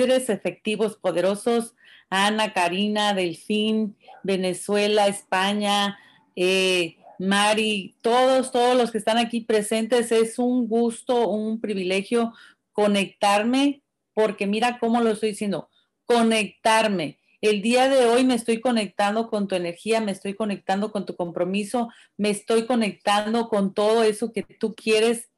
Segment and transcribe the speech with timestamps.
[0.00, 1.74] líderes efectivos, poderosos,
[2.08, 5.98] Ana, Karina, Delfín, Venezuela, España,
[6.36, 12.32] eh, Mari, todos, todos los que están aquí presentes, es un gusto, un privilegio
[12.72, 13.82] conectarme,
[14.14, 15.68] porque mira cómo lo estoy diciendo,
[16.06, 17.18] conectarme.
[17.42, 21.14] El día de hoy me estoy conectando con tu energía, me estoy conectando con tu
[21.14, 25.29] compromiso, me estoy conectando con todo eso que tú quieres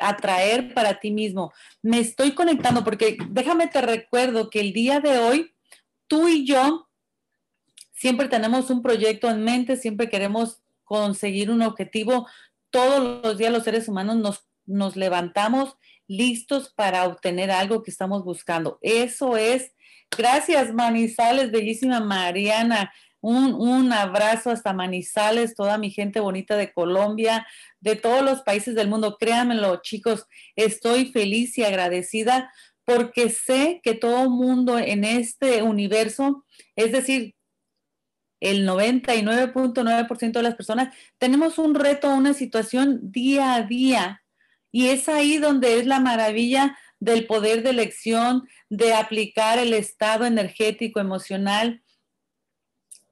[0.00, 1.52] atraer para ti mismo.
[1.82, 5.52] Me estoy conectando porque déjame te recuerdo que el día de hoy
[6.06, 6.88] tú y yo
[7.92, 12.26] siempre tenemos un proyecto en mente, siempre queremos conseguir un objetivo.
[12.70, 15.76] Todos los días los seres humanos nos, nos levantamos
[16.08, 18.78] listos para obtener algo que estamos buscando.
[18.82, 19.72] Eso es.
[20.16, 22.92] Gracias, Manizales, bellísima Mariana.
[23.22, 27.46] Un, abrazo hasta Manizales, toda mi gente bonita de Colombia,
[27.80, 29.16] de todos los países del mundo.
[29.18, 32.50] Créanmelo, chicos, estoy feliz y agradecida
[32.84, 36.44] porque sé que todo mundo en este universo,
[36.76, 37.34] es decir,
[38.40, 44.22] el 99.9% de las personas, tenemos un reto, una situación día a día.
[44.72, 50.24] Y es ahí donde es la maravilla del poder de elección, de aplicar el estado
[50.24, 51.82] energético, emocional,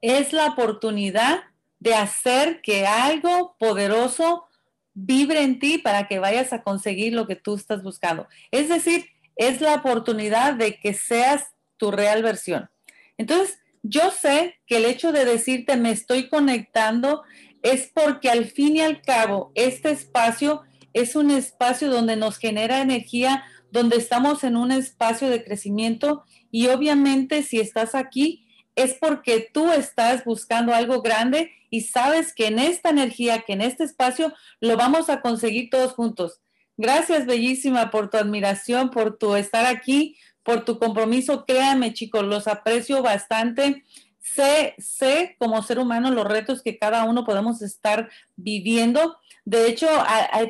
[0.01, 1.43] es la oportunidad
[1.79, 4.45] de hacer que algo poderoso
[4.93, 8.27] vibre en ti para que vayas a conseguir lo que tú estás buscando.
[8.51, 11.47] Es decir, es la oportunidad de que seas
[11.77, 12.69] tu real versión.
[13.17, 17.23] Entonces, yo sé que el hecho de decirte me estoy conectando
[17.61, 20.63] es porque al fin y al cabo este espacio
[20.93, 26.67] es un espacio donde nos genera energía, donde estamos en un espacio de crecimiento y
[26.67, 28.48] obviamente si estás aquí
[28.83, 33.61] es porque tú estás buscando algo grande y sabes que en esta energía, que en
[33.61, 36.39] este espacio, lo vamos a conseguir todos juntos.
[36.77, 41.45] Gracias, bellísima, por tu admiración, por tu estar aquí, por tu compromiso.
[41.45, 43.83] Créame, chicos, los aprecio bastante.
[44.21, 49.17] Sé, sé como ser humano los retos que cada uno podemos estar viviendo.
[49.43, 49.87] De hecho,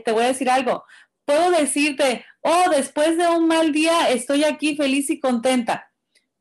[0.05, 0.83] te voy a decir algo.
[1.25, 5.88] Puedo decirte, oh, después de un mal día estoy aquí feliz y contenta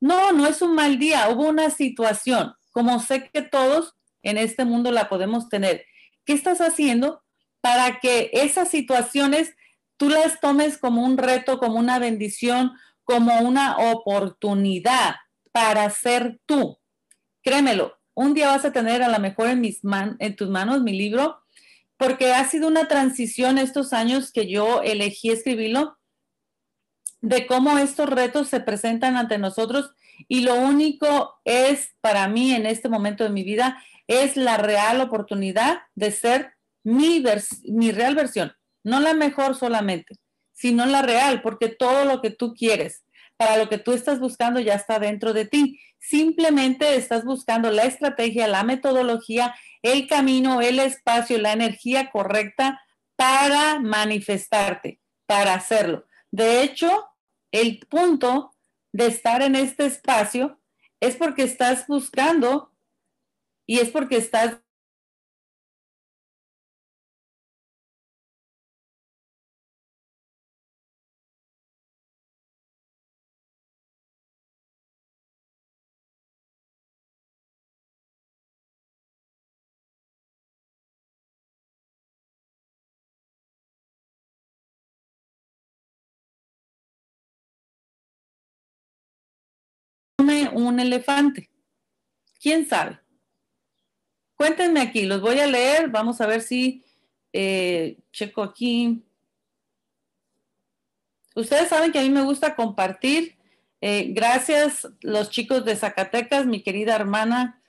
[0.01, 4.65] no, no es un mal día, hubo una situación, como sé que todos en este
[4.65, 5.85] mundo la podemos tener.
[6.25, 7.23] ¿Qué estás haciendo
[7.61, 9.55] para que esas situaciones
[9.97, 12.73] tú las tomes como un reto, como una bendición,
[13.05, 15.17] como una oportunidad
[15.53, 16.79] para ser tú?
[17.43, 19.81] Créemelo, un día vas a tener a lo mejor en, mis
[20.19, 21.41] en tus manos mi libro,
[21.97, 25.98] porque ha sido una transición estos años que yo elegí escribirlo
[27.21, 29.93] de cómo estos retos se presentan ante nosotros
[30.29, 35.01] y lo único es para mí en este momento de mi vida es la real
[35.01, 36.53] oportunidad de ser
[36.83, 37.23] mi,
[37.65, 38.53] mi real versión,
[38.83, 40.17] no la mejor solamente,
[40.53, 43.05] sino la real, porque todo lo que tú quieres,
[43.37, 45.81] para lo que tú estás buscando ya está dentro de ti.
[45.99, 52.81] Simplemente estás buscando la estrategia, la metodología, el camino, el espacio, la energía correcta
[53.15, 56.08] para manifestarte, para hacerlo.
[56.31, 57.09] De hecho,
[57.53, 58.55] el punto
[58.93, 60.61] de estar en este espacio
[61.01, 62.73] es porque estás buscando
[63.67, 64.59] y es porque estás
[90.51, 91.51] un elefante?
[92.41, 92.99] ¿Quién sabe?
[94.37, 96.85] Cuéntenme aquí, los voy a leer, vamos a ver si
[97.33, 99.03] eh, checo aquí.
[101.35, 103.37] Ustedes saben que a mí me gusta compartir.
[103.81, 107.63] Eh, gracias los chicos de Zacatecas, mi querida hermana.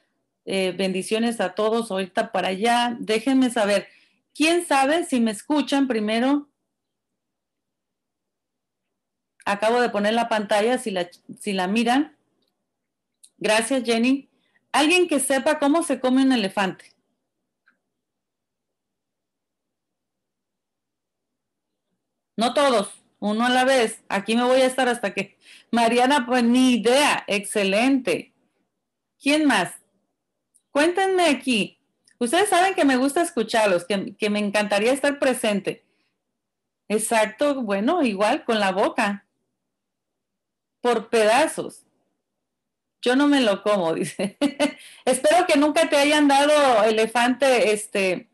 [0.46, 2.96] Eh, bendiciones a todos ahorita para allá.
[3.00, 3.88] Déjenme saber,
[4.34, 6.50] ¿quién sabe si me escuchan primero?
[9.46, 11.10] Acabo de poner la pantalla, si la,
[11.40, 12.16] si la miran.
[13.40, 14.30] Gracias, Jenny.
[14.72, 16.94] Alguien que sepa cómo se come un elefante.
[22.36, 24.04] No todos, uno a la vez.
[24.10, 25.38] Aquí me voy a estar hasta que...
[25.72, 27.24] Mariana, pues ni idea.
[27.28, 28.34] Excelente.
[29.22, 29.74] ¿Quién más?
[30.72, 31.80] Cuéntenme aquí.
[32.20, 35.86] Ustedes saben que me gusta escucharlos, que, que me encantaría estar presente.
[36.90, 39.26] Exacto, bueno, igual con la boca.
[40.82, 41.86] Por pedazos.
[43.02, 44.38] Yo no me lo como, dice.
[45.06, 48.30] Espero que nunca te hayan dado elefante, este,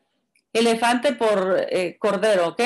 [0.54, 2.62] elefante por eh, cordero, ¿ok?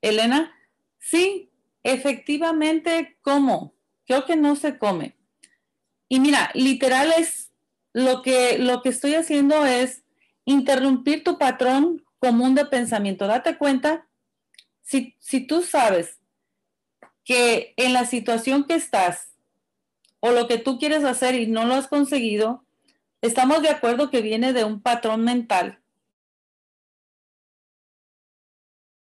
[0.00, 0.54] Elena,
[0.98, 1.50] sí,
[1.82, 3.74] efectivamente, ¿cómo?
[4.06, 5.16] creo que no se come.
[6.08, 7.50] Y mira, literal es
[7.92, 10.02] lo que, lo que estoy haciendo es
[10.44, 13.26] interrumpir tu patrón común de pensamiento.
[13.26, 14.06] Date cuenta,
[14.82, 16.18] si, si tú sabes
[17.24, 19.33] que en la situación que estás
[20.26, 22.64] o lo que tú quieres hacer y no lo has conseguido,
[23.20, 25.82] estamos de acuerdo que viene de un patrón mental.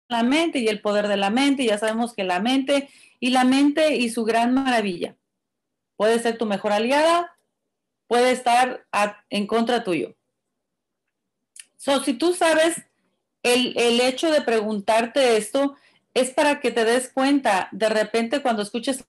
[0.08, 2.88] La mente y el poder de la mente, ya sabemos que la mente
[3.20, 5.16] y la mente y su gran maravilla
[5.94, 7.38] puede ser tu mejor aliada,
[8.08, 8.84] puede estar
[9.30, 10.16] en contra tuyo.
[11.76, 12.82] So, si tú sabes
[13.44, 15.76] el, el hecho de preguntarte esto,
[16.12, 19.04] es para que te des cuenta de repente cuando escuches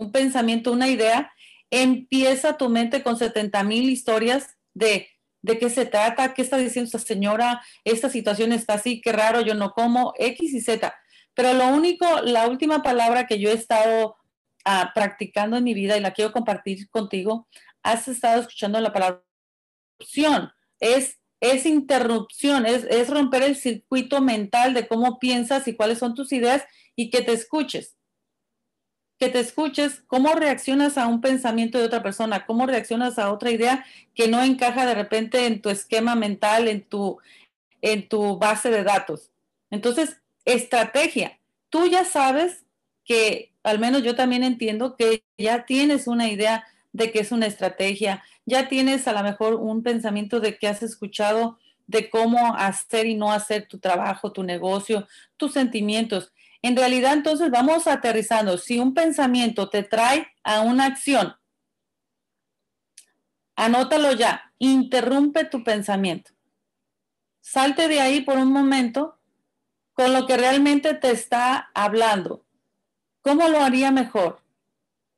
[0.00, 1.32] un pensamiento, una idea,
[1.70, 5.08] empieza tu mente con 70 mil historias de
[5.42, 9.40] de qué se trata, qué está diciendo esta señora, esta situación está así, qué raro,
[9.40, 10.94] yo no como, X y Z.
[11.34, 14.16] Pero lo único, la última palabra que yo he estado
[14.64, 17.48] ah, practicando en mi vida y la quiero compartir contigo,
[17.82, 19.22] has estado escuchando la palabra
[19.98, 25.98] opción, es es interrupción, es, es romper el circuito mental de cómo piensas y cuáles
[25.98, 26.64] son tus ideas
[26.96, 27.96] y que te escuches.
[29.20, 33.52] Que te escuches cómo reaccionas a un pensamiento de otra persona, cómo reaccionas a otra
[33.52, 33.84] idea
[34.14, 37.18] que no encaja de repente en tu esquema mental, en tu,
[37.82, 39.30] en tu base de datos.
[39.70, 41.38] Entonces, estrategia.
[41.68, 42.64] Tú ya sabes
[43.04, 47.46] que, al menos yo también entiendo que ya tienes una idea de que es una
[47.46, 53.06] estrategia, ya tienes a lo mejor un pensamiento de que has escuchado de cómo hacer
[53.06, 55.06] y no hacer tu trabajo, tu negocio,
[55.36, 56.32] tus sentimientos.
[56.62, 58.58] En realidad, entonces vamos aterrizando.
[58.58, 61.34] Si un pensamiento te trae a una acción,
[63.56, 66.32] anótalo ya, interrumpe tu pensamiento.
[67.40, 69.18] Salte de ahí por un momento
[69.92, 72.44] con lo que realmente te está hablando.
[73.22, 74.42] ¿Cómo lo haría mejor?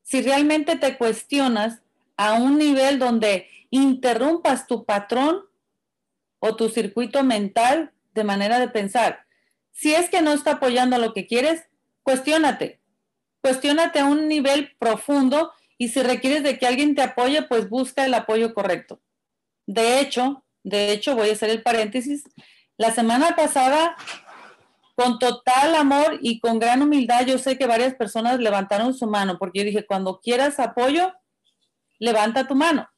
[0.03, 1.81] si realmente te cuestionas
[2.17, 5.45] a un nivel donde interrumpas tu patrón
[6.38, 9.27] o tu circuito mental de manera de pensar.
[9.73, 11.65] Si es que no está apoyando lo que quieres,
[12.03, 12.81] cuestiónate.
[13.41, 18.05] Cuestiónate a un nivel profundo y si requieres de que alguien te apoye, pues busca
[18.05, 19.01] el apoyo correcto.
[19.67, 22.25] De hecho, de hecho, voy a hacer el paréntesis.
[22.77, 23.97] La semana pasada
[24.95, 29.39] con total amor y con gran humildad, yo sé que varias personas levantaron su mano,
[29.39, 31.13] porque yo dije, cuando quieras apoyo,
[31.99, 32.89] levanta tu mano.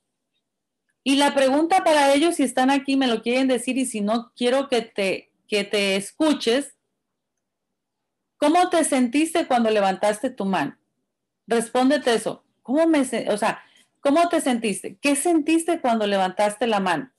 [1.05, 4.33] Y la pregunta para ellos, si están aquí, me lo quieren decir, y si no,
[4.35, 6.75] quiero que te, que te escuches.
[8.39, 10.77] ¿Cómo te sentiste cuando levantaste tu mano?
[11.47, 12.45] Respóndete eso.
[12.63, 13.63] ¿Cómo me, o sea,
[14.01, 14.99] cómo te sentiste?
[15.01, 17.13] ¿Qué sentiste cuando levantaste la mano?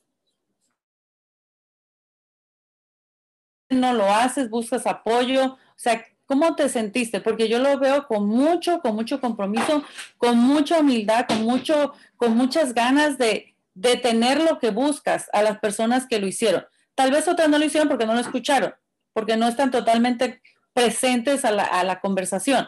[3.70, 7.20] no lo haces, buscas apoyo, o sea, ¿cómo te sentiste?
[7.20, 9.84] Porque yo lo veo con mucho, con mucho compromiso,
[10.18, 15.42] con mucha humildad, con mucho, con muchas ganas de, de tener lo que buscas a
[15.42, 16.64] las personas que lo hicieron.
[16.96, 18.74] Tal vez otras no lo hicieron porque no lo escucharon,
[19.14, 20.42] porque no están totalmente
[20.74, 22.68] presentes a la, a la conversación.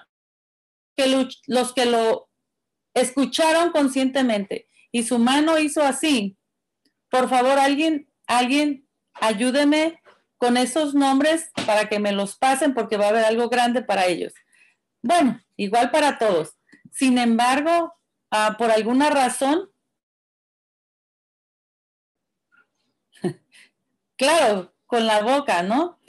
[0.95, 1.07] Que
[1.47, 2.29] los que lo
[2.94, 6.38] escucharon conscientemente y su mano hizo así,
[7.09, 10.01] por favor, alguien, alguien, ayúdeme
[10.38, 14.06] con esos nombres para que me los pasen porque va a haber algo grande para
[14.06, 14.33] ellos.
[15.01, 16.57] Bueno, igual para todos.
[16.91, 17.93] Sin embargo,
[18.31, 19.69] ah, por alguna razón,
[24.17, 26.00] claro, con la boca, ¿no?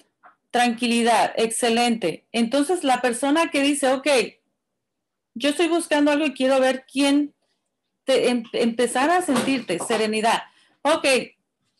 [0.50, 2.26] Tranquilidad, excelente.
[2.32, 4.08] Entonces, la persona que dice, ok,
[5.34, 7.34] yo estoy buscando algo y quiero ver quién
[8.04, 10.42] te, em, empezar a sentirte, serenidad.
[10.82, 11.06] Ok,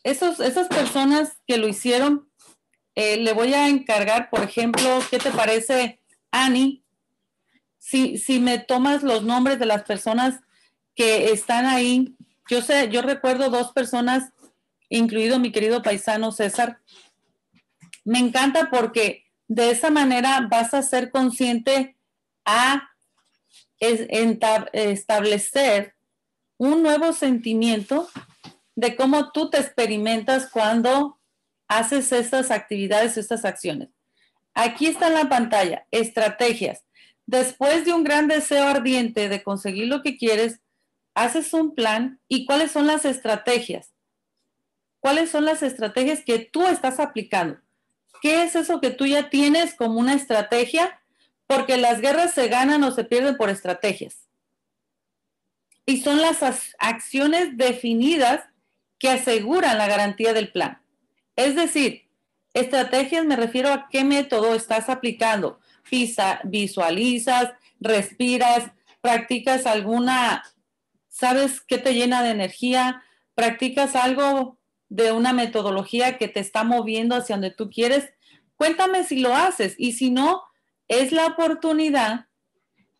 [0.03, 2.29] esos, esas personas que lo hicieron
[2.95, 6.83] eh, le voy a encargar, por ejemplo, ¿qué te parece, Annie?
[7.77, 10.41] Si, si me tomas los nombres de las personas
[10.95, 12.15] que están ahí,
[12.49, 14.31] yo sé, yo recuerdo dos personas,
[14.89, 16.79] incluido mi querido paisano César.
[18.03, 21.95] Me encanta porque de esa manera vas a ser consciente
[22.45, 22.89] a
[24.71, 25.95] establecer
[26.57, 28.09] un nuevo sentimiento
[28.75, 31.19] de cómo tú te experimentas cuando
[31.67, 33.89] haces estas actividades, estas acciones.
[34.53, 36.83] Aquí está en la pantalla, estrategias.
[37.25, 40.59] Después de un gran deseo ardiente de conseguir lo que quieres,
[41.13, 43.93] haces un plan y cuáles son las estrategias.
[44.99, 47.59] ¿Cuáles son las estrategias que tú estás aplicando?
[48.21, 51.01] ¿Qué es eso que tú ya tienes como una estrategia?
[51.47, 54.27] Porque las guerras se ganan o se pierden por estrategias.
[55.85, 56.43] Y son las
[56.77, 58.43] acciones definidas
[58.99, 60.81] que aseguran la garantía del plan.
[61.35, 62.09] Es decir,
[62.53, 65.59] estrategias me refiero a qué método estás aplicando.
[66.43, 70.43] visualizas, respiras, practicas alguna,
[71.07, 73.03] ¿sabes qué te llena de energía?
[73.33, 74.58] ¿Practicas algo
[74.89, 78.11] de una metodología que te está moviendo hacia donde tú quieres?
[78.55, 80.43] Cuéntame si lo haces y si no,
[80.87, 82.25] es la oportunidad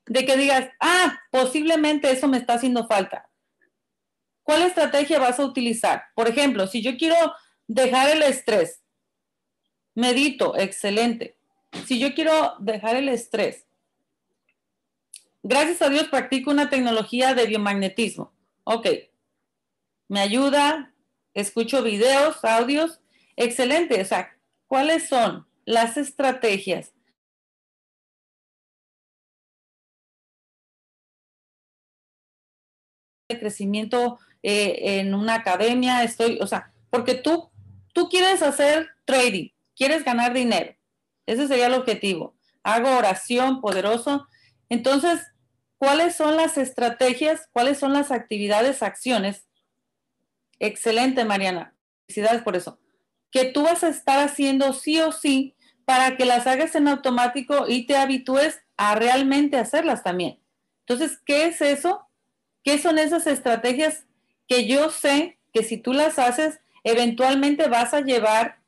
[0.05, 3.29] de que digas, ah, posiblemente eso me está haciendo falta.
[4.43, 6.05] ¿Cuál estrategia vas a utilizar?
[6.15, 7.15] Por ejemplo, si yo quiero
[7.67, 8.81] dejar el estrés,
[9.93, 11.37] medito, excelente.
[11.85, 13.67] Si yo quiero dejar el estrés,
[15.43, 18.33] gracias a Dios practico una tecnología de biomagnetismo.
[18.63, 18.87] Ok,
[20.07, 20.88] me ayuda,
[21.39, 22.99] escucho videos, audios,
[23.35, 24.01] excelente.
[24.01, 26.93] O sea, ¿cuáles son las estrategias
[33.29, 37.49] de crecimiento eh, en una academia, estoy, o sea, porque tú,
[37.93, 40.75] tú quieres hacer trading, quieres ganar dinero.
[41.25, 42.35] Ese sería el objetivo.
[42.63, 44.27] Hago oración poderoso.
[44.69, 45.21] Entonces,
[45.77, 47.47] ¿cuáles son las estrategias?
[47.51, 49.48] ¿Cuáles son las actividades, acciones?
[50.59, 51.73] Excelente, Mariana.
[52.07, 52.79] Felicidades por eso.
[53.31, 57.65] Que tú vas a estar haciendo sí o sí para que las hagas en automático
[57.67, 60.39] y te habitúes a realmente hacerlas también.
[60.81, 62.07] Entonces, ¿qué es eso?
[62.63, 64.05] ¿Qué son esas estrategias
[64.47, 68.59] que yo sé que si tú las haces, eventualmente vas a llevar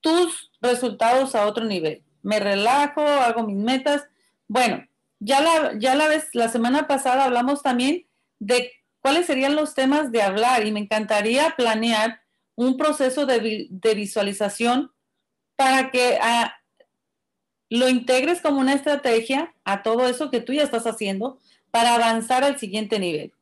[0.00, 2.02] tus resultados a otro nivel?
[2.22, 4.06] Me relajo, hago mis metas.
[4.48, 4.86] Bueno,
[5.18, 8.06] ya la, ya la vez, la semana pasada hablamos también
[8.38, 12.22] de cuáles serían los temas de hablar y me encantaría planear
[12.54, 14.92] un proceso de, visualización
[15.56, 16.54] para que ah,
[17.68, 21.38] lo integres como una estrategia a todo eso que tú ya estás haciendo
[21.70, 23.34] para avanzar al siguiente nivel.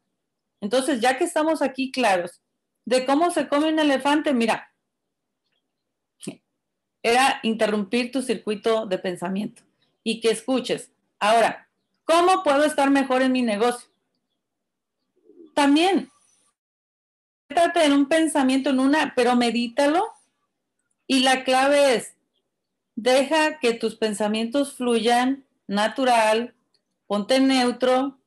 [0.61, 2.41] Entonces, ya que estamos aquí claros
[2.85, 4.73] de cómo se come un elefante, mira,
[7.03, 9.63] era interrumpir tu circuito de pensamiento
[10.03, 10.91] y que escuches.
[11.19, 11.69] Ahora,
[12.05, 13.90] ¿cómo puedo estar mejor en mi negocio?
[15.71, 16.11] También,
[17.47, 20.05] trate en un pensamiento, en una, pero medítalo.
[21.07, 22.17] Y la clave es,
[22.97, 26.57] deja que tus pensamientos fluyan natural,
[27.07, 28.19] ponte neutro,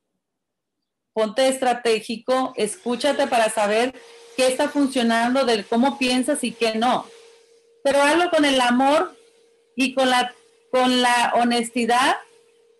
[1.12, 3.94] ponte estratégico, escúchate para saber
[4.38, 7.04] qué está funcionando, de cómo piensas y qué no.
[7.82, 9.14] Pero hazlo con el amor
[9.76, 10.34] y con la,
[10.70, 12.16] con la honestidad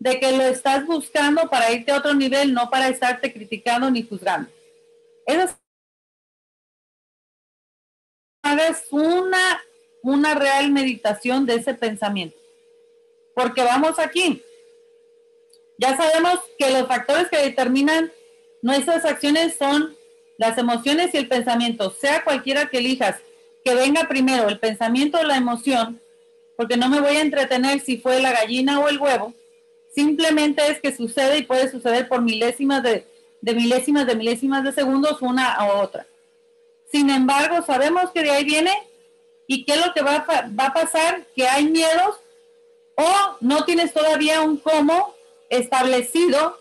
[0.01, 4.03] de que lo estás buscando para irte a otro nivel, no para estarte criticando ni
[4.03, 4.51] juzgando.
[5.27, 5.57] Eso
[8.43, 9.63] hagas una,
[10.03, 12.37] una real meditación de ese pensamiento.
[13.35, 14.43] Porque vamos aquí.
[15.79, 18.13] Ya sabemos que los factores que determinan
[18.65, 19.95] Nuestras acciones son
[20.39, 23.21] las emociones y el pensamiento, sea cualquiera que elijas,
[23.63, 26.01] que venga primero el pensamiento o la emoción,
[26.57, 29.35] porque no me voy a entretener si fue la gallina o el huevo,
[29.95, 33.07] simplemente es que sucede y puede suceder por milésimas de,
[33.43, 36.07] milésimas de milésimas de segundos una a otra.
[36.91, 38.73] Sin embargo, sabemos que de ahí viene
[39.47, 40.25] y qué es lo que va
[40.59, 42.21] va a pasar, que hay miedos
[42.97, 45.15] o no tienes todavía un cómo
[45.49, 46.59] establecido,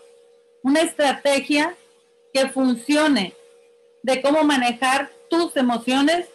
[0.62, 1.76] una estrategia
[2.34, 3.36] que funcione
[4.02, 6.28] de cómo manejar tus emociones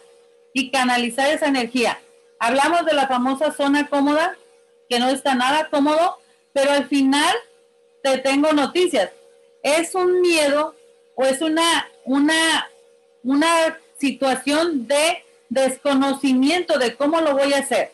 [0.53, 1.99] y canalizar esa energía.
[2.39, 4.37] Hablamos de la famosa zona cómoda,
[4.89, 6.17] que no está nada cómodo,
[6.53, 7.35] pero al final
[8.03, 9.09] te tengo noticias.
[9.63, 10.75] Es un miedo
[11.15, 12.69] o es una, una,
[13.23, 17.91] una situación de desconocimiento de cómo lo voy a hacer.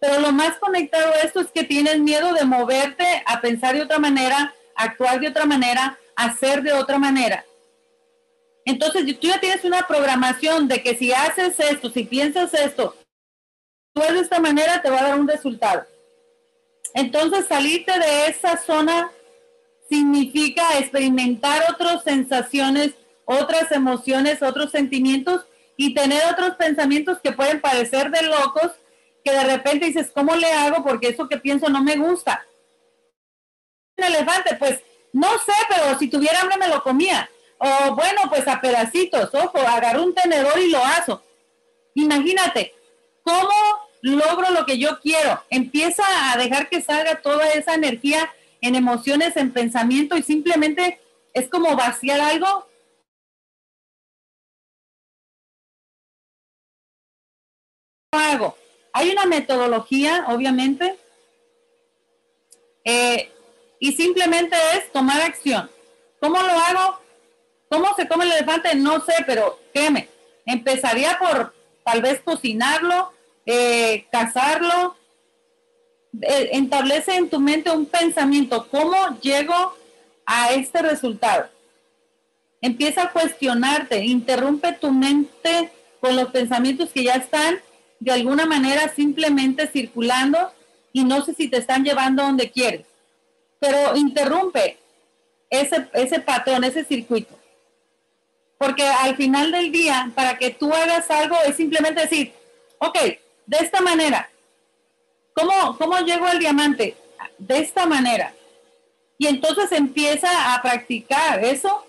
[0.00, 3.82] Pero lo más conectado a esto es que tienes miedo de moverte a pensar de
[3.82, 7.44] otra manera, actuar de otra manera, hacer de otra manera.
[8.64, 12.96] Entonces, tú ya tienes una programación de que si haces esto, si piensas esto,
[13.92, 15.84] tú de esta manera te va a dar un resultado.
[16.94, 19.10] Entonces, salirte de esa zona
[19.88, 22.92] significa experimentar otras sensaciones,
[23.24, 25.44] otras emociones, otros sentimientos
[25.76, 28.72] y tener otros pensamientos que pueden parecer de locos,
[29.24, 30.82] que de repente dices, ¿cómo le hago?
[30.82, 32.46] Porque eso que pienso no me gusta.
[33.96, 34.80] Un elefante, pues
[35.12, 37.28] no sé, pero si tuviera hambre me lo comía.
[37.58, 41.22] O bueno, pues a pedacitos, ojo, agarro un tenedor y lo aso.
[41.94, 42.74] Imagínate,
[43.22, 43.50] ¿cómo
[44.02, 45.42] logro lo que yo quiero?
[45.48, 48.30] Empieza a dejar que salga toda esa energía
[48.60, 51.00] en emociones, en pensamiento y simplemente
[51.32, 52.66] es como vaciar algo.
[58.12, 58.56] hago?
[58.92, 60.98] Hay una metodología, obviamente,
[62.84, 63.32] eh,
[63.78, 65.70] y simplemente es tomar acción.
[66.20, 67.00] ¿Cómo lo hago?
[67.70, 68.74] ¿Cómo se come el elefante?
[68.74, 70.08] No sé, pero créeme,
[70.44, 71.54] empezaría por
[71.84, 73.12] tal vez cocinarlo,
[73.46, 74.96] eh, cazarlo,
[76.20, 79.74] eh, establece en tu mente un pensamiento, ¿cómo llego
[80.26, 81.48] a este resultado?
[82.60, 85.70] Empieza a cuestionarte, interrumpe tu mente
[86.00, 87.60] con los pensamientos que ya están
[87.98, 90.52] de alguna manera simplemente circulando
[90.92, 92.86] y no sé si te están llevando donde quieres,
[93.58, 94.78] pero interrumpe
[95.48, 97.38] ese, ese patrón, ese circuito.
[98.58, 102.32] Porque al final del día, para que tú hagas algo, es simplemente decir,
[102.78, 102.96] ok,
[103.52, 104.30] de esta manera,
[105.34, 106.96] ¿cómo, cómo llego al diamante?
[107.36, 108.32] De esta manera.
[109.18, 111.84] Y entonces empieza a practicar eso,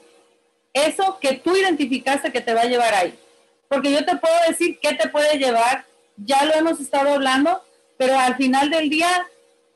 [0.74, 3.18] eso que tú identificaste que te va a llevar ahí.
[3.70, 5.86] Porque yo te puedo decir qué te puede llevar,
[6.18, 7.64] ya lo hemos estado hablando,
[7.98, 9.26] pero al final del día,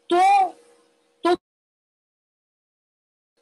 [0.08, 0.20] tú,
[1.22, 1.40] tú,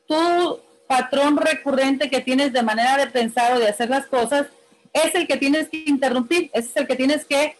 [0.08, 4.46] tú patrón recurrente que tienes de manera de pensar o de hacer las cosas,
[4.94, 7.58] es el que tienes que interrumpir, es el que tienes que,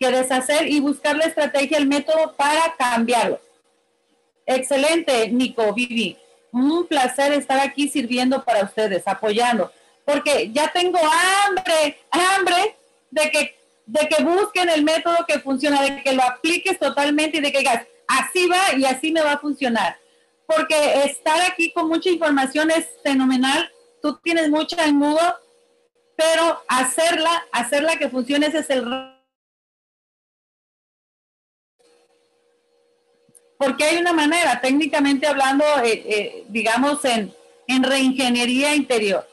[0.00, 3.38] que deshacer y buscar la estrategia, el método para cambiarlo.
[4.46, 6.16] Excelente, Nico, Vivi.
[6.52, 9.70] Un placer estar aquí sirviendo para ustedes, apoyando,
[10.04, 12.76] porque ya tengo hambre, hambre
[13.10, 17.40] de que, de que busquen el método que funciona, de que lo apliques totalmente y
[17.40, 20.00] de que digas, así va y así me va a funcionar
[20.50, 23.70] porque estar aquí con mucha información es fenomenal.
[24.02, 25.00] Tú tienes mucha en
[26.16, 29.19] pero hacerla, hacerla que funcione, ese es el...
[33.60, 37.30] Porque hay una manera, técnicamente hablando, eh, eh, digamos, en,
[37.66, 39.28] en reingeniería interior.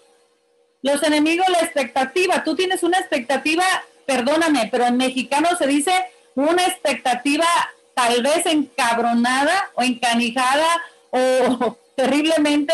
[0.81, 2.43] Los enemigos, la expectativa.
[2.43, 3.63] Tú tienes una expectativa,
[4.05, 5.93] perdóname, pero en mexicano se dice
[6.35, 7.45] una expectativa
[7.93, 10.67] tal vez encabronada o encanijada
[11.11, 12.73] o terriblemente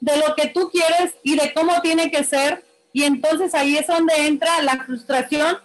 [0.00, 2.64] de lo que tú quieres y de cómo tiene que ser.
[2.92, 5.58] Y entonces ahí es donde entra la frustración,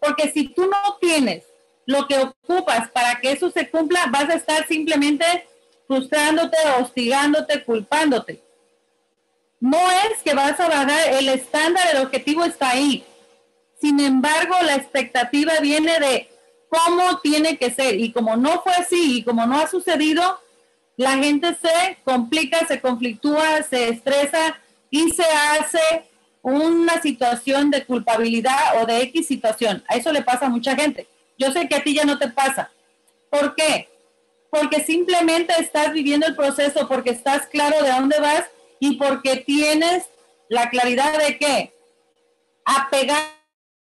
[0.00, 1.44] porque si tú no tienes
[1.88, 5.24] lo que ocupas para que eso se cumpla, vas a estar simplemente
[5.86, 8.42] frustrándote, hostigándote, culpándote.
[9.58, 13.06] No es que vas a bajar, el estándar, el objetivo está ahí.
[13.80, 16.28] Sin embargo, la expectativa viene de
[16.68, 17.98] cómo tiene que ser.
[17.98, 20.38] Y como no fue así y como no ha sucedido,
[20.98, 26.10] la gente se complica, se conflictúa, se estresa y se hace
[26.42, 29.82] una situación de culpabilidad o de X situación.
[29.88, 31.08] A eso le pasa a mucha gente.
[31.38, 32.70] Yo sé que a ti ya no te pasa.
[33.30, 33.88] ¿Por qué?
[34.50, 38.44] Porque simplemente estás viviendo el proceso, porque estás claro de dónde vas
[38.80, 40.04] y porque tienes
[40.48, 41.72] la claridad de que
[42.64, 43.38] apegar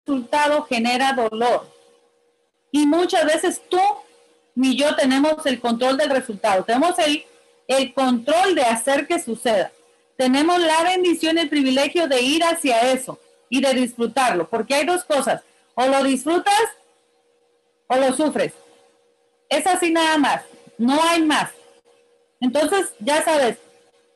[0.07, 1.67] resultado genera dolor.
[2.71, 3.81] Y muchas veces tú
[4.55, 6.65] ni yo tenemos el control del resultado.
[6.65, 7.25] Tenemos el,
[7.69, 9.73] el control de hacer que suceda.
[10.17, 13.19] Tenemos la bendición y el privilegio de ir hacia eso
[13.51, 15.43] y de disfrutarlo, porque hay dos cosas,
[15.75, 16.55] o lo disfrutas
[17.87, 18.53] o lo sufres.
[19.49, 20.43] Es así nada más,
[20.79, 21.51] no hay más.
[22.41, 23.59] Entonces, ya sabes,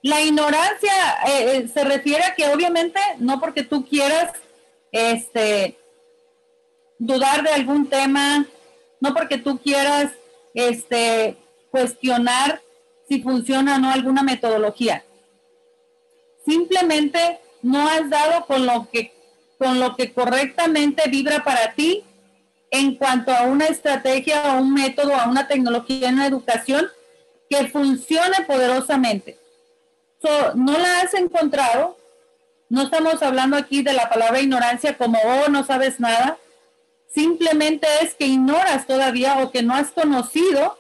[0.02, 0.92] la ignorancia
[1.26, 4.33] eh, eh, se refiere a que obviamente no porque tú quieras
[4.92, 5.78] este,
[6.98, 8.46] dudar de algún tema,
[9.00, 10.12] no porque tú quieras
[10.54, 11.37] este,
[11.70, 12.62] cuestionar
[13.09, 15.04] si funciona o no alguna metodología.
[16.46, 19.12] Simplemente no has dado con lo que,
[19.59, 22.04] con lo que correctamente vibra para ti
[22.70, 26.87] en cuanto a una estrategia, a un método, a una tecnología en la educación
[27.48, 29.38] que funcione poderosamente.
[30.54, 31.96] no la has encontrado.
[32.68, 36.38] No estamos hablando aquí de la palabra ignorancia como, oh, no sabes nada
[37.12, 40.78] simplemente es que ignoras todavía o que no has conocido,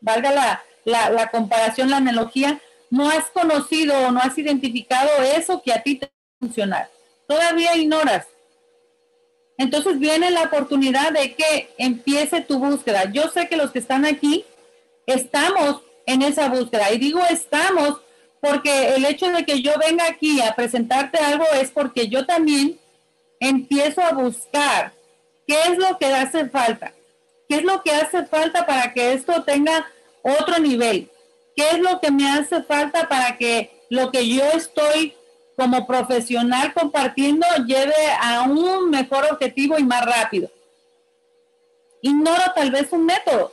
[0.00, 5.82] valga la, comparación, la analogía, no has conocido o no has identificado eso que a
[5.82, 6.88] ti te va.
[7.28, 8.26] Todavía ignoras.
[9.58, 13.10] Entonces viene la oportunidad de que empiece tu búsqueda.
[13.12, 14.44] Yo sé que los que están aquí
[15.06, 16.92] estamos en esa búsqueda.
[16.92, 18.00] Y digo estamos
[18.40, 22.78] porque el hecho de que yo venga aquí a presentarte algo es porque yo también
[23.38, 24.92] empiezo a buscar
[25.46, 26.94] ¿Qué es lo que hace falta?
[27.48, 29.86] ¿Qué es lo que hace falta para que esto tenga
[30.22, 31.10] otro nivel?
[31.56, 35.14] ¿Qué es lo que me hace falta para que lo que yo estoy
[35.62, 40.50] como profesional compartiendo lleve a un mejor objetivo y más rápido?
[42.00, 43.52] Ignoro tal vez un método,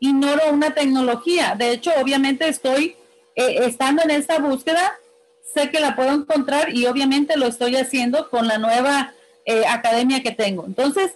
[0.00, 1.54] ignoro una tecnología.
[1.56, 2.96] De hecho, obviamente estoy
[3.36, 4.98] eh, estando en esta búsqueda,
[5.54, 9.14] sé que la puedo encontrar y obviamente lo estoy haciendo con la nueva
[9.44, 10.64] eh, academia que tengo.
[10.66, 11.12] Entonces,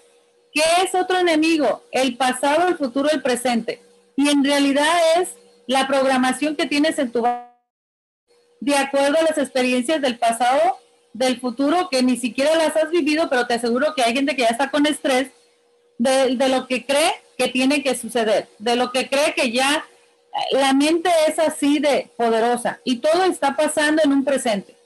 [0.53, 1.83] ¿Qué es otro enemigo?
[1.91, 3.81] El pasado, el futuro, el presente.
[4.17, 5.29] Y en realidad es
[5.67, 7.23] la programación que tienes en tu
[8.61, 10.79] de acuerdo a las experiencias del pasado,
[11.13, 14.43] del futuro, que ni siquiera las has vivido, pero te aseguro que hay gente que
[14.43, 15.29] ya está con estrés
[15.99, 19.85] de, lo que cree que tiene que suceder, de lo que cree que ya
[20.53, 24.77] la mente es así de poderosa y todo está pasando en un presente.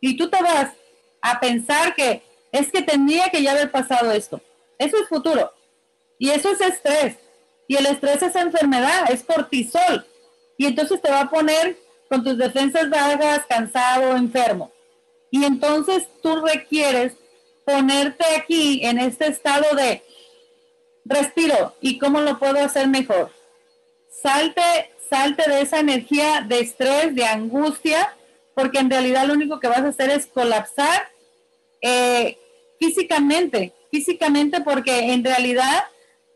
[0.00, 0.72] Y tú te vas
[1.20, 4.40] a pensar que es que tendría que ya haber pasado esto.
[4.78, 5.52] Eso es futuro.
[6.18, 7.16] Y eso es estrés.
[7.66, 10.06] Y el estrés es enfermedad, es cortisol.
[10.56, 11.76] Y entonces te va a poner
[12.08, 14.72] con tus defensas bajas, cansado, enfermo.
[15.30, 17.14] Y entonces tú requieres
[17.64, 20.02] ponerte aquí en este estado de
[21.04, 23.30] respiro y cómo lo puedo hacer mejor.
[24.10, 24.62] Salte,
[25.10, 28.14] salte de esa energía de estrés, de angustia,
[28.54, 31.08] porque en realidad lo único que vas a hacer es colapsar
[31.80, 32.38] eh,
[32.78, 35.84] físicamente, físicamente porque en realidad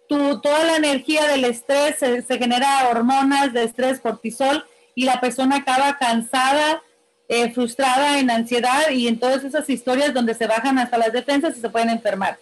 [0.08, 4.64] tu, toda la energía del estrés se, se, genera hormonas de estrés, cortisol,
[4.98, 6.82] y la persona acaba cansada,
[7.28, 11.56] eh, frustrada, en ansiedad y en todas esas historias donde se bajan hasta las defensas
[11.56, 12.36] y se pueden enfermar.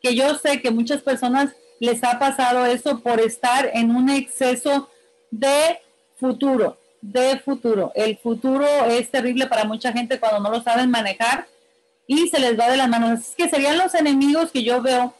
[0.00, 4.88] Que yo sé que muchas personas les ha pasado eso por estar en un exceso
[5.32, 5.80] de
[6.16, 7.90] futuro, de futuro.
[7.96, 11.48] El futuro es terrible para mucha gente cuando no lo saben manejar
[12.06, 13.18] y se les va de las manos.
[13.18, 15.12] Es que serían los enemigos que yo veo,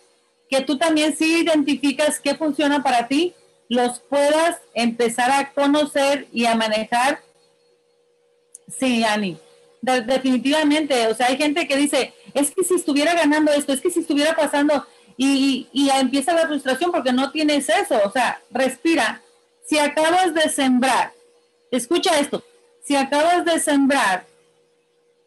[0.48, 3.34] que tú también sí identificas qué funciona para ti,
[3.68, 7.20] los puedas empezar a conocer y a manejar.
[8.68, 9.38] Sí, Ani,
[9.80, 11.06] definitivamente.
[11.08, 14.00] O sea, hay gente que dice, es que si estuviera ganando esto, es que si
[14.00, 17.98] estuviera pasando, y, y, empieza la frustración porque no tienes eso.
[18.04, 19.22] O sea, respira.
[19.64, 21.12] Si acabas de sembrar,
[21.70, 22.44] escucha esto,
[22.84, 24.26] si acabas de sembrar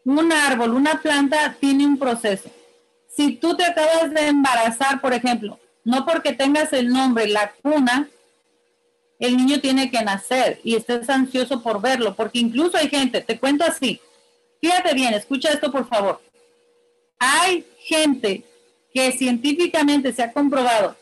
[0.04, 2.50] un árbol, una planta, tiene un proceso.
[3.08, 8.08] Si tú te acabas de embarazar, por ejemplo, no porque tengas el nombre, la cuna,
[9.20, 13.38] el niño tiene que nacer y estés ansioso por verlo, porque incluso hay gente, te
[13.38, 14.00] cuento así,
[14.60, 16.20] fíjate bien, escucha esto por favor.
[17.18, 18.44] Hay gente
[18.92, 20.96] que científicamente se ha comprobado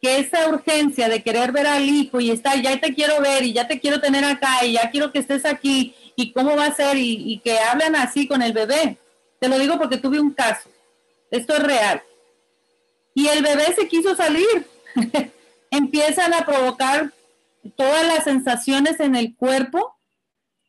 [0.00, 3.52] que esa urgencia de querer ver al hijo y está, ya te quiero ver y
[3.52, 6.74] ya te quiero tener acá y ya quiero que estés aquí y cómo va a
[6.74, 8.96] ser y, y que hablan así con el bebé.
[9.40, 10.70] Te lo digo porque tuve un caso.
[11.30, 12.02] Esto es real.
[13.12, 14.66] Y el bebé se quiso salir.
[15.70, 17.12] Empiezan a provocar
[17.66, 19.98] todas las sensaciones en el cuerpo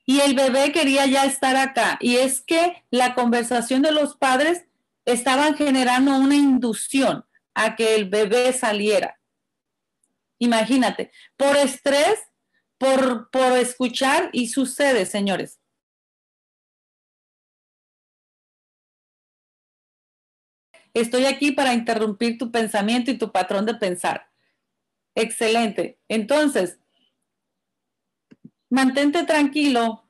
[0.06, 1.98] y el bebé quería ya estar acá.
[2.00, 4.66] Y es que la conversación de los padres
[5.06, 9.20] estaban generando una inducción a que el bebé saliera.
[10.40, 12.20] Imagínate, por estrés,
[12.78, 15.60] por, por escuchar y sucede, señores.
[20.94, 24.30] Estoy aquí para interrumpir tu pensamiento y tu patrón de pensar.
[25.16, 26.00] Excelente.
[26.08, 26.80] Entonces,
[28.70, 30.04] mantente tranquilo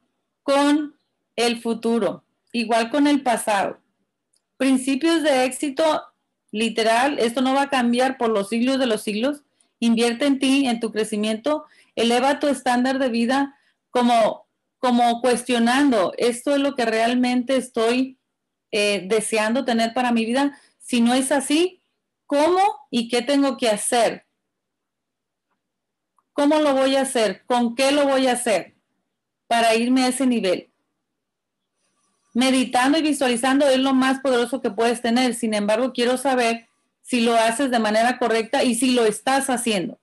[0.43, 0.95] con
[1.35, 3.79] el futuro, igual con el pasado.
[4.57, 6.03] Principios de éxito,
[6.51, 9.43] literal, esto no va a cambiar por los siglos de los siglos.
[9.79, 11.65] Invierte en ti, en tu crecimiento,
[11.95, 13.55] eleva tu estándar de vida
[13.89, 14.47] como,
[14.79, 18.19] como cuestionando, esto es lo que realmente estoy
[18.71, 20.59] eh, deseando tener para mi vida.
[20.77, 21.81] Si no es así,
[22.25, 24.26] ¿cómo y qué tengo que hacer?
[26.37, 27.43] ¿Cómo lo voy a hacer?
[27.45, 28.75] ¿Con qué lo voy a hacer
[29.47, 30.69] para irme a ese nivel?
[32.37, 35.33] meditando y visualizando es lo más poderoso que puedes tener.
[35.33, 36.67] Sin embargo, quiero saber
[37.01, 39.99] si lo haces de manera correcta y si lo estás haciendo.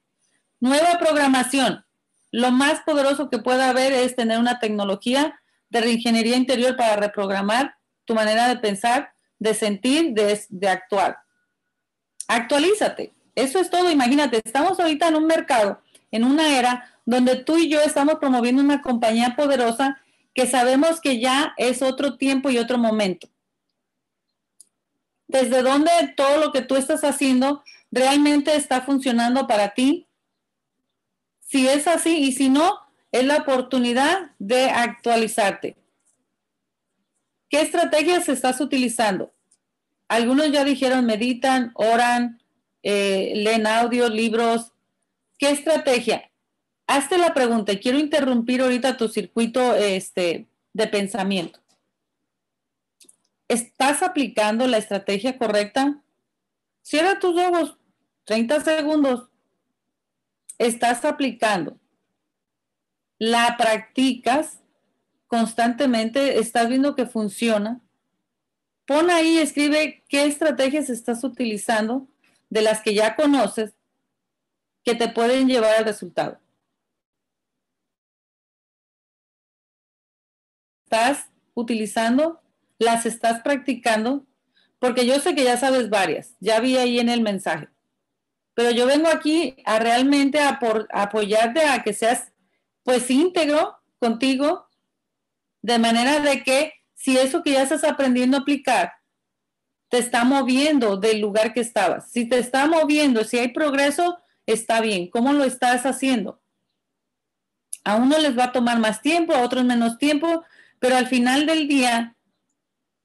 [0.59, 1.85] Nueva programación.
[2.33, 7.77] Lo más poderoso que pueda haber es tener una tecnología de reingeniería interior para reprogramar
[8.05, 11.19] tu manera de pensar, de sentir, de, de actuar.
[12.27, 13.15] Actualízate.
[13.37, 13.93] Eso es todo.
[13.93, 15.81] Imagínate, estamos ahorita en un mercado,
[16.15, 20.01] en una era donde tú y yo estamos promoviendo una compañía poderosa
[20.33, 23.29] que sabemos que ya es otro tiempo y otro momento.
[25.27, 30.07] Desde dónde todo lo que tú estás haciendo realmente está funcionando para ti.
[31.41, 32.79] Si es así y si no,
[33.11, 35.77] es la oportunidad de actualizarte.
[37.49, 39.33] ¿Qué estrategias estás utilizando?
[40.07, 42.41] Algunos ya dijeron meditan, oran,
[42.85, 44.74] eh, leen audios, libros.
[45.39, 46.31] ¿Qué estrategia?
[46.87, 51.61] hazte la pregunta quiero interrumpir ahorita tu circuito este, de pensamiento.
[53.49, 56.03] ¿Estás aplicando la estrategia correcta?
[56.83, 57.79] Cierra tus ojos,
[58.25, 59.29] 30 segundos.
[60.59, 61.79] Estás aplicando.
[63.19, 64.61] La practicas
[65.27, 67.81] constantemente, estás viendo que funciona.
[68.87, 72.07] Pon ahí, escribe qué estrategias estás utilizando
[72.51, 73.75] de las que ya conoces
[74.85, 76.39] que te pueden llevar al resultado.
[80.95, 82.41] estás utilizando,
[82.79, 84.25] las estás practicando,
[84.79, 87.69] porque yo sé que ya sabes varias, ya vi ahí en el mensaje.
[88.57, 90.61] pero yo vengo aquí a realmente a
[90.93, 92.33] apoyarte a que seas
[92.85, 94.69] pues íntegro contigo,
[95.61, 98.93] de manera de que si eso que ya estás aprendiendo a aplicar
[99.89, 104.81] te está moviendo del lugar que estabas, si te está moviendo, si hay progreso, está
[104.81, 105.09] bien.
[105.09, 106.41] ¿Cómo lo estás haciendo?
[107.85, 110.43] A uno les va a tomar más tiempo, a otros menos tiempo,
[110.79, 112.17] pero al final del día,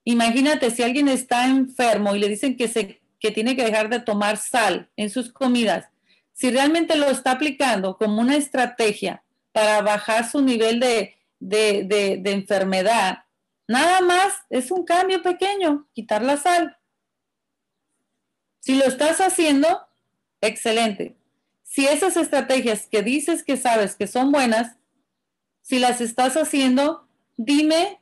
[0.04, 4.00] imagínate si alguien está enfermo y le dicen que, se, que tiene que dejar de
[4.00, 5.90] tomar sal en sus comidas,
[6.34, 12.32] si realmente lo está aplicando como una estrategia para bajar su nivel de, de, de
[12.32, 13.26] enfermedad,
[13.68, 16.78] nada más es un cambio pequeño, quitar la sal.
[18.62, 19.88] Si lo estás haciendo,
[20.42, 21.19] excelente.
[21.70, 24.78] Si esas estrategias que dices que sabes que son buenas,
[25.62, 28.02] si las estás haciendo, dime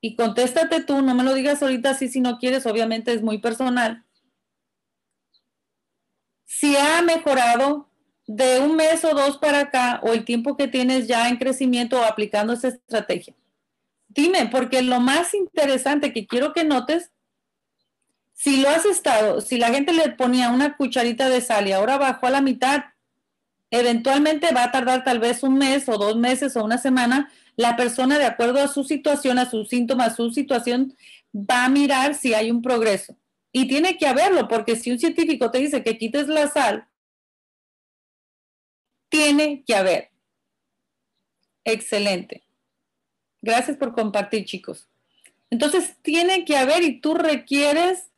[0.00, 3.38] y contéstate tú, no me lo digas ahorita así si no quieres, obviamente es muy
[3.38, 4.04] personal.
[6.44, 7.88] Si ha mejorado
[8.26, 12.00] de un mes o dos para acá o el tiempo que tienes ya en crecimiento
[12.00, 13.36] o aplicando esa estrategia.
[14.08, 17.12] Dime, porque lo más interesante que quiero que notes,
[18.42, 21.96] si lo has estado, si la gente le ponía una cucharita de sal y ahora
[21.96, 22.86] bajó a la mitad,
[23.70, 27.30] eventualmente va a tardar tal vez un mes o dos meses o una semana.
[27.54, 30.96] La persona, de acuerdo a su situación, a sus síntomas, a su situación,
[31.32, 33.16] va a mirar si hay un progreso.
[33.52, 36.88] Y tiene que haberlo, porque si un científico te dice que quites la sal,
[39.08, 40.10] tiene que haber.
[41.62, 42.42] Excelente.
[43.40, 44.88] Gracias por compartir, chicos.
[45.48, 48.08] Entonces, tiene que haber y tú requieres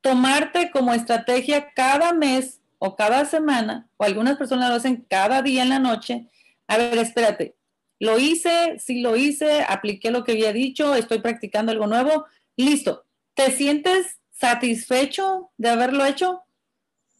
[0.00, 5.62] tomarte como estrategia cada mes o cada semana, o algunas personas lo hacen cada día
[5.62, 6.26] en la noche.
[6.66, 7.54] A ver, espérate,
[7.98, 12.24] lo hice, sí lo hice, apliqué lo que había dicho, estoy practicando algo nuevo,
[12.56, 13.04] listo.
[13.34, 16.42] ¿Te sientes satisfecho de haberlo hecho?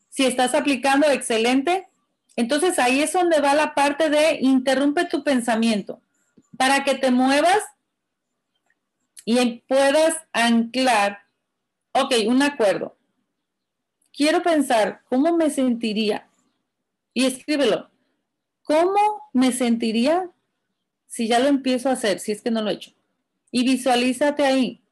[0.08, 1.88] Si estás aplicando, excelente.
[2.36, 6.00] Entonces ahí es donde va la parte de interrumpe tu pensamiento
[6.56, 7.62] para que te muevas
[9.24, 11.19] y puedas anclar,
[11.92, 12.96] ok, un acuerdo
[14.12, 16.28] quiero pensar cómo me sentiría
[17.14, 17.90] y escríbelo.
[18.62, 19.00] ¿Cómo
[19.32, 20.30] me sentiría
[21.06, 22.92] si ya lo empiezo a hacer, si es que no lo he hecho?
[23.50, 24.82] Y visualízate ahí.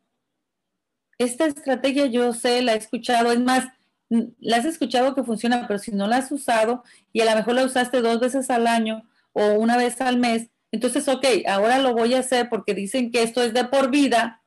[1.18, 3.68] Esta estrategia yo sé, la he escuchado, es más,
[4.08, 6.82] la has escuchado que funciona, pero si no la has usado
[7.12, 10.48] y a lo mejor la usaste dos veces al año o una vez al mes,
[10.70, 14.37] entonces, ok, ahora lo voy a hacer porque dicen que esto es de por vida.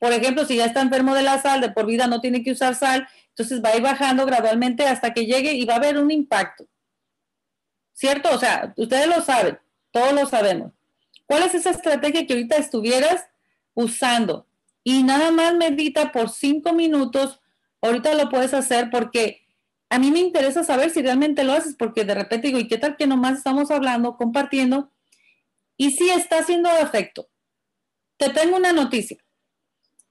[0.00, 2.50] Por ejemplo, si ya está enfermo de la sal, de por vida no tiene que
[2.50, 3.06] usar sal
[3.40, 6.68] entonces va a ir bajando gradualmente hasta que llegue y va a haber un impacto.
[7.94, 8.28] ¿Cierto?
[8.34, 9.58] O sea, ustedes lo saben,
[9.90, 10.72] todos lo sabemos.
[11.24, 13.26] ¿Cuál es esa estrategia que ahorita estuvieras
[13.72, 14.46] usando?
[14.84, 17.40] Y nada más medita por cinco minutos.
[17.80, 19.46] Ahorita lo puedes hacer porque
[19.88, 22.76] a mí me interesa saber si realmente lo haces, porque de repente digo, ¿y qué
[22.76, 24.92] tal que nomás estamos hablando, compartiendo?
[25.78, 27.30] Y si está haciendo efecto.
[28.18, 29.16] Te tengo una noticia.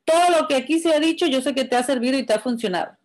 [0.10, 2.34] Todo lo que aquí se ha dicho, yo sé que te ha servido y te
[2.34, 2.98] ha funcionado.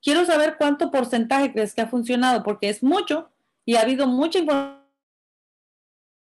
[0.00, 3.30] Quiero saber cuánto porcentaje crees que ha funcionado, porque es mucho
[3.66, 4.38] y ha habido mucha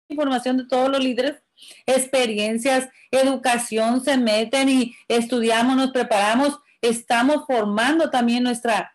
[0.08, 1.42] información de todos los líderes,
[1.84, 8.94] experiencias, educación, se meten y estudiamos, nos preparamos, estamos formando también nuestra,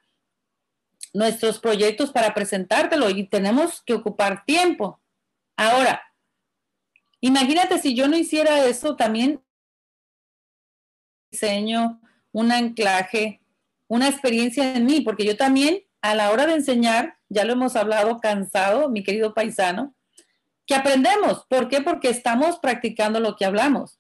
[1.13, 4.99] nuestros proyectos para presentártelo y tenemos que ocupar tiempo.
[5.58, 6.02] Ahora,
[7.19, 9.42] imagínate si yo no hiciera eso, también
[11.34, 12.00] diseño,
[12.32, 13.41] un anclaje,
[13.88, 17.76] una experiencia en mí, porque yo también a la hora de enseñar, ya lo hemos
[17.76, 19.96] hablado cansado, mi querido paisano,
[20.65, 21.46] que aprendemos.
[21.50, 21.82] ¿Por qué?
[21.82, 24.00] Porque estamos practicando lo que hablamos.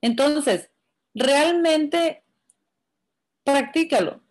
[0.00, 0.70] Entonces,
[1.14, 2.24] realmente
[3.44, 4.22] practícalo.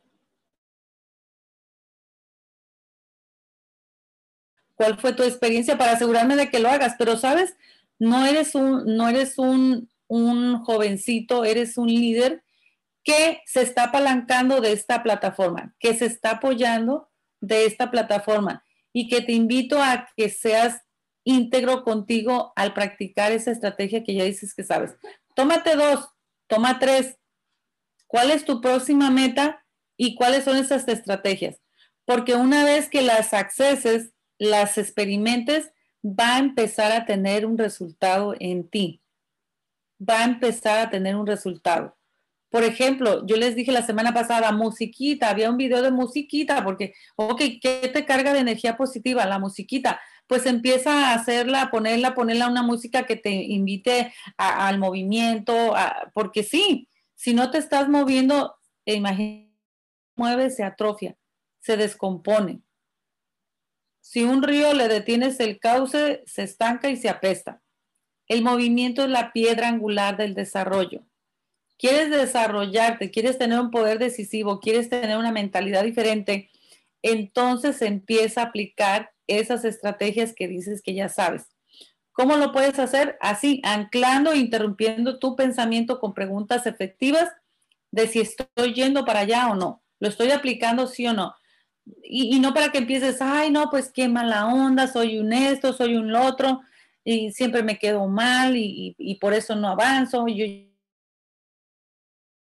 [4.75, 6.95] ¿Cuál fue tu experiencia para asegurarme de que lo hagas?
[6.97, 7.57] Pero sabes,
[7.97, 12.43] no eres un, no eres un, un jovencito, eres un líder
[13.03, 19.07] que se está apalancando de esta plataforma, que se está apoyando de esta plataforma y
[19.07, 20.81] que te invito a que seas
[21.23, 24.95] íntegro contigo al practicar esa estrategia que ya dices que sabes.
[25.35, 26.09] Tómate dos,
[26.47, 27.17] toma tres.
[28.07, 29.63] ¿Cuál es tu próxima meta
[29.95, 31.61] y cuáles son esas estrategias?
[32.05, 35.71] Porque una vez que las acceses, las experimentes,
[36.03, 39.01] va a empezar a tener un resultado en ti.
[40.01, 41.97] Va a empezar a tener un resultado.
[42.49, 46.93] Por ejemplo, yo les dije la semana pasada, musiquita, había un video de musiquita, porque,
[47.15, 49.25] ok, ¿qué te carga de energía positiva?
[49.25, 49.99] La musiquita.
[50.25, 55.75] Pues empieza a hacerla, ponerla, ponerla una música que te invite al movimiento,
[56.13, 59.49] porque sí, si no te estás moviendo, imagínate
[60.19, 61.15] mueve, se atrofia,
[61.59, 62.61] se descompone.
[64.01, 67.61] Si un río le detienes el cauce, se estanca y se apesta.
[68.29, 71.03] El movimiento es la piedra angular del desarrollo.
[71.77, 76.49] Quieres desarrollarte, quieres tener un poder decisivo, quieres tener una mentalidad diferente,
[77.01, 81.47] entonces empieza a aplicar esas estrategias que dices que ya sabes.
[82.11, 83.17] ¿Cómo lo puedes hacer?
[83.21, 87.29] Así, anclando e interrumpiendo tu pensamiento con preguntas efectivas
[87.91, 89.81] de si estoy yendo para allá o no.
[89.99, 91.33] ¿Lo estoy aplicando sí o no?
[92.03, 95.95] Y, no para que empieces, ay, no, pues qué mala onda, soy un esto, soy
[95.95, 96.61] un otro,
[97.03, 100.25] y siempre me quedo mal y, por eso no avanzo.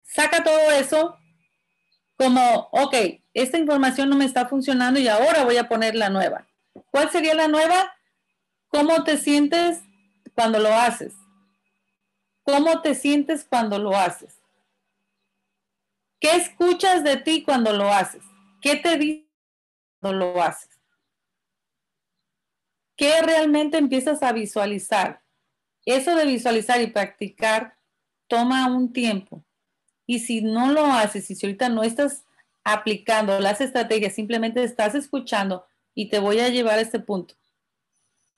[0.03, 1.17] Saca todo eso
[2.17, 2.95] como, ok,
[3.33, 6.47] esta información no me está funcionando y ahora voy a poner la nueva.
[6.91, 7.95] ¿Cuál sería la nueva?
[8.69, 9.81] ¿Cómo te sientes
[10.33, 11.13] cuando lo haces?
[12.43, 14.39] ¿Cómo te sientes cuando lo haces?
[16.19, 18.23] ¿Qué escuchas de ti cuando lo haces?
[18.61, 19.27] ¿Qué te dice
[19.99, 20.76] cuando lo haces?
[22.97, 25.21] ¿Qué realmente empiezas a visualizar?
[25.85, 27.75] Eso de visualizar y practicar
[28.27, 29.45] toma un tiempo.
[30.05, 32.25] Y si no lo haces, si ahorita no estás
[32.63, 37.35] aplicando las estrategias, simplemente estás escuchando y te voy a llevar a este punto.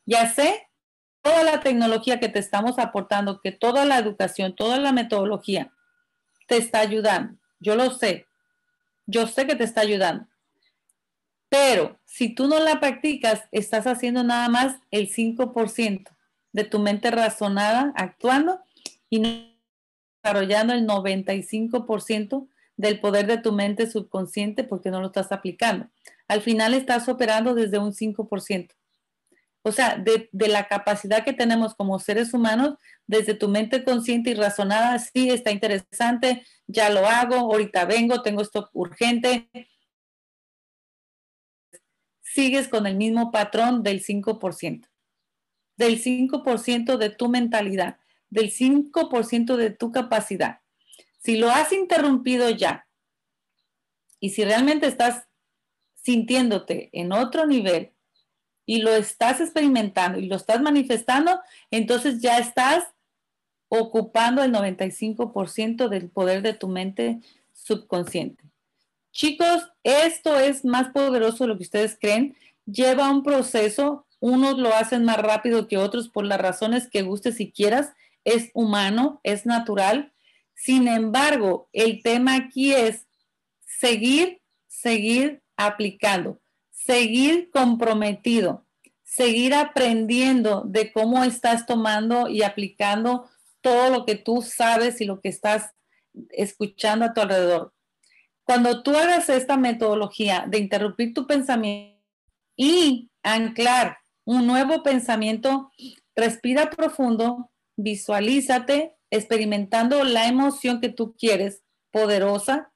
[0.05, 0.67] Ya sé
[1.21, 5.71] toda la tecnología que te estamos aportando, que toda la educación, toda la metodología
[6.47, 7.39] te está ayudando.
[7.59, 8.27] Yo lo sé.
[9.05, 10.27] Yo sé que te está ayudando.
[11.49, 16.11] Pero si tú no la practicas, estás haciendo nada más el 5%
[16.51, 18.61] de tu mente razonada actuando
[19.09, 19.29] y no
[20.23, 25.89] desarrollando el 95% del poder de tu mente subconsciente porque no lo estás aplicando.
[26.27, 28.75] Al final estás operando desde un 5%
[29.61, 32.75] o sea, de, la capacidad que tenemos como seres humanos,
[33.07, 38.41] desde tu mente consciente y razonada, sí, está interesante, ya lo hago, ahorita vengo, tengo
[38.41, 39.49] esto urgente.
[42.39, 44.87] Sigues con el mismo patrón del 5%,
[45.75, 47.97] del 5% de tu mentalidad,
[48.29, 50.61] del 5% de tu capacidad.
[51.21, 52.87] Si lo has interrumpido ya
[54.21, 55.27] y si realmente estás
[55.95, 57.91] sintiéndote en otro nivel,
[58.65, 62.85] y lo estás experimentando y lo estás manifestando, entonces ya estás
[63.67, 67.19] ocupando el 95% del poder de tu mente
[67.51, 68.48] subconsciente.
[69.11, 72.35] Chicos, esto es más poderoso de lo que ustedes creen.
[72.65, 77.39] Lleva un proceso, unos lo hacen más rápido que otros por las razones que gustes
[77.39, 77.93] y quieras.
[78.23, 80.13] Es humano, es natural.
[80.53, 83.07] Sin embargo, el tema aquí es
[83.65, 86.39] seguir, seguir aplicando
[86.89, 88.65] seguir comprometido,
[89.03, 93.29] seguir aprendiendo de cómo estás tomando y aplicando
[93.61, 95.75] todo lo que tú sabes y lo que estás
[96.31, 97.73] escuchando a tu alrededor.
[98.49, 102.01] Cuando tú hagas esta metodología de interrumpir tu pensamiento
[102.55, 105.71] y anclar un nuevo pensamiento,
[106.15, 112.71] respira profundo, visualízate experimentando la emoción que tú quieres, poderosa.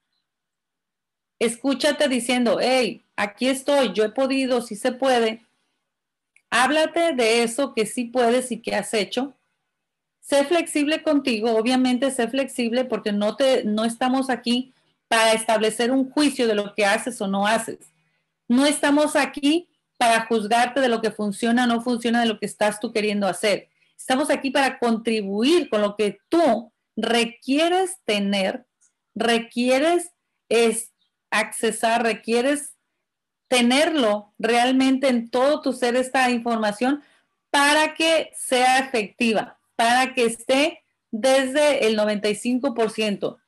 [1.39, 5.43] Escúchate diciendo, hey, aquí estoy, yo he podido, si se puede.
[6.51, 9.33] Háblate de eso que sí puedes y que has hecho.
[10.19, 14.72] Sé flexible contigo, obviamente sé flexible porque no, te, no estamos aquí
[15.13, 17.77] para establecer un juicio de lo que haces o no haces.
[18.47, 22.47] No estamos aquí para juzgarte de lo que funciona o no funciona de lo que
[22.47, 23.69] estás tú queriendo hacer.
[23.95, 28.65] Estamos aquí para contribuir con lo que tú requieres tener,
[29.13, 30.09] requieres
[30.49, 30.91] es
[31.29, 32.73] accesar, requieres
[33.47, 37.03] tenerlo realmente en todo tu ser esta información
[37.51, 43.42] para que sea efectiva, para que esté desde el 95%.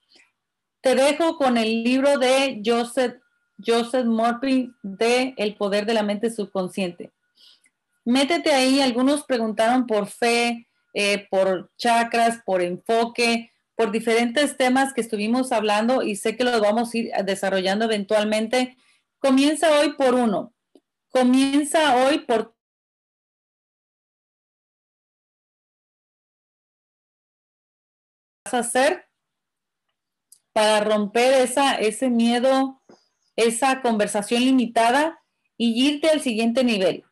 [0.85, 3.15] Te dejo con el libro de Joseph,
[3.57, 4.05] Joseph
[4.83, 7.11] de El poder de la mente subconsciente.
[8.03, 15.01] Métete ahí, algunos preguntaron por fe, eh, por chakras, por enfoque, por diferentes temas que
[15.01, 18.77] estuvimos hablando y sé que los vamos a ir desarrollando eventualmente
[19.17, 20.53] Comienza hoy por uno.
[21.09, 22.55] Comienza hoy por
[28.43, 29.05] hacer
[30.55, 32.81] para romper esa, ese miedo,
[33.35, 35.21] esa conversación limitada
[35.57, 37.03] y irte al siguiente nivel.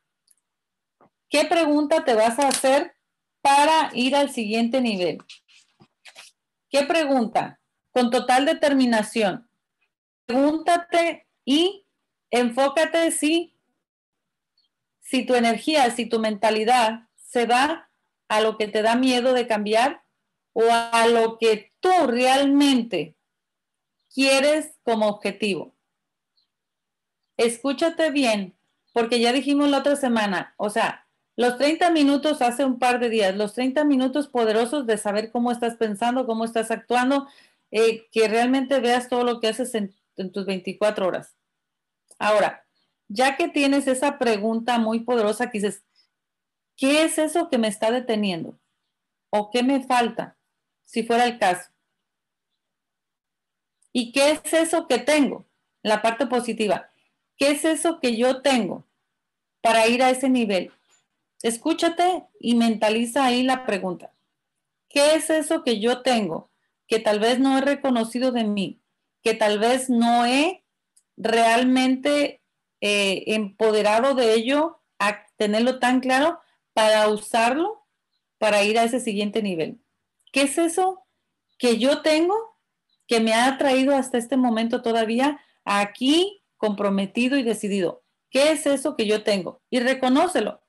[1.29, 2.95] ¿Qué pregunta te vas a hacer
[3.41, 5.17] para ir al siguiente nivel?
[6.69, 7.59] ¿Qué pregunta?
[7.91, 9.49] Con total determinación.
[10.25, 11.83] Pregúntate y
[12.35, 13.55] Enfócate si,
[14.99, 17.91] si tu energía, si tu mentalidad se va
[18.27, 20.03] a lo que te da miedo de cambiar
[20.53, 23.15] o a lo que tú realmente
[24.13, 25.75] quieres como objetivo.
[27.37, 28.55] escúchate bien,
[28.93, 33.09] porque ya dijimos la otra semana, o sea, los 30 minutos hace un par de
[33.09, 37.27] días, los 30 minutos poderosos de saber cómo estás pensando, cómo estás actuando,
[37.71, 39.95] eh, que realmente veas todo lo que haces en,
[40.31, 41.35] tus 24 horas.
[42.19, 42.67] Ahora,
[43.07, 45.83] ya que tienes esa pregunta muy poderosa que dices,
[46.77, 48.59] ¿qué es eso que me está deteniendo?
[49.31, 50.37] ¿O qué me falta?
[50.85, 51.72] Si fuera el caso.
[53.93, 55.45] ¿Y qué es eso que tengo?
[55.83, 56.89] La parte positiva.
[57.37, 58.85] ¿Qué es eso que yo tengo
[59.61, 60.71] para ir a ese nivel?
[61.43, 64.11] Escúchate y mentaliza ahí la pregunta.
[64.89, 66.49] ¿Qué es eso que yo tengo
[66.87, 68.81] que tal vez no he reconocido de mí?
[69.21, 70.63] Que tal vez no he
[71.15, 72.41] realmente
[72.81, 76.39] eh, empoderado de ello a tenerlo tan claro
[76.73, 77.85] para usarlo
[78.39, 79.79] para ir a ese siguiente nivel.
[80.31, 81.05] ¿Qué es eso
[81.57, 82.52] que yo tengo
[83.07, 88.03] que me ha traído hasta este momento todavía aquí comprometido y decidido?
[88.29, 89.61] ¿Qué es eso que yo tengo?
[89.69, 90.61] Y reconócelo.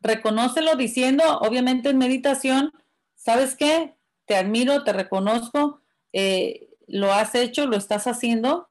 [0.00, 2.72] Reconócelo diciendo, obviamente en meditación,
[3.14, 3.94] ¿sabes qué?
[4.24, 5.80] Te admiro, te reconozco,
[6.12, 8.70] eh, lo has hecho, lo estás haciendo,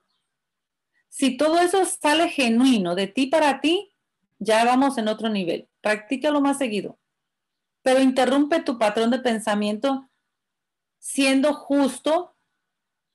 [1.10, 3.94] si todo eso sale genuino de ti para ti,
[4.38, 5.68] ya vamos en otro nivel.
[5.82, 7.00] Practícalo más seguido.
[7.82, 10.09] Pero interrumpe tu patrón de pensamiento
[11.00, 12.36] siendo justo,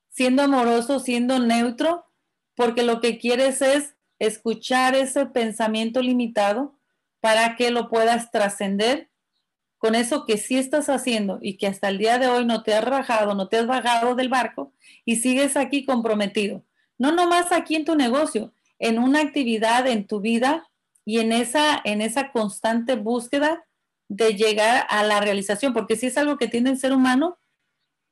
[0.08, 2.06] siendo amoroso, siendo neutro,
[2.54, 6.78] porque lo que quieres es escuchar ese pensamiento limitado
[7.20, 9.10] para que lo puedas trascender
[9.78, 12.74] con eso que sí estás haciendo y que hasta el día de hoy no te
[12.74, 14.72] has rajado, no te has bajado del barco
[15.04, 16.64] y sigues aquí comprometido.
[16.96, 20.70] No nomás aquí en tu negocio, en una actividad en tu vida
[21.04, 23.66] y en esa, en esa constante búsqueda
[24.08, 27.38] de llegar a la realización, porque si es algo que tiene el ser humano,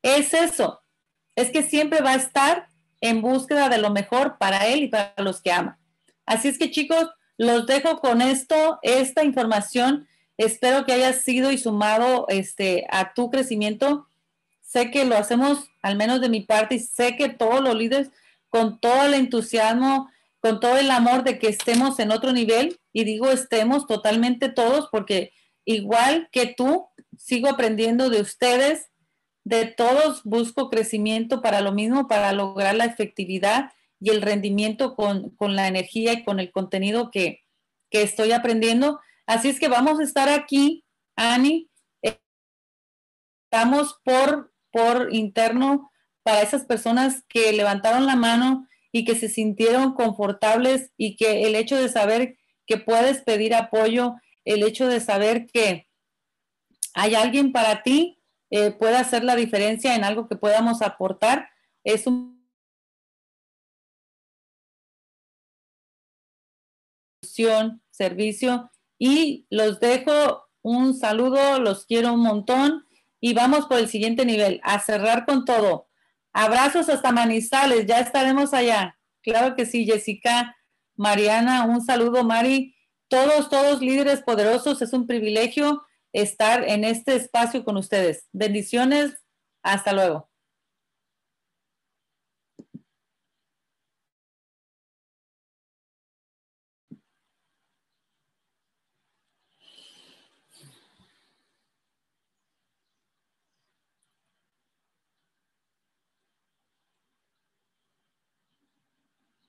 [0.02, 0.82] es eso,
[1.34, 2.68] es que siempre va a estar
[3.00, 5.78] en búsqueda de lo mejor para él y para los que ama.
[6.26, 10.06] Así es que chicos, los dejo con esto, esta información.
[10.36, 14.06] Espero que haya sido y sumado este, a tu crecimiento.
[14.60, 18.10] Sé que lo hacemos, al menos de mi parte, y sé que todos los líderes
[18.48, 22.78] con todo el entusiasmo, con todo el amor de que estemos en otro nivel.
[22.92, 25.32] Y digo estemos totalmente todos porque
[25.64, 26.86] igual que tú,
[27.18, 28.91] sigo aprendiendo de ustedes,
[29.44, 35.34] de todos busco crecimiento para lo mismo, para lograr la efectividad y el rendimiento con,
[35.38, 37.42] la energía y con el contenido que,
[37.90, 39.00] que estoy aprendiendo.
[39.26, 40.84] Así es que vamos a estar aquí,
[41.16, 41.70] Ani.
[43.50, 45.90] Estamos por, por interno
[46.22, 51.54] para esas personas que levantaron la mano y que se sintieron confortables y que el
[51.54, 54.14] hecho de saber que puedes pedir apoyo,
[54.44, 55.88] el hecho de saber que
[56.94, 58.21] hay alguien para ti,
[58.52, 61.48] eh, puede hacer la diferencia en algo que podamos aportar,
[61.84, 62.42] es un
[67.90, 72.86] servicio y los dejo un saludo, los quiero un montón
[73.20, 75.88] y vamos por el siguiente nivel, a cerrar con todo.
[76.34, 78.98] Abrazos hasta Manizales, ya estaremos allá.
[79.22, 80.56] Claro que sí, Jessica,
[80.94, 82.76] Mariana, un saludo, Mari.
[83.08, 88.28] Todos, todos líderes poderosos, es un privilegio estar en este espacio con ustedes.
[88.32, 89.14] Bendiciones,
[89.62, 90.31] hasta luego.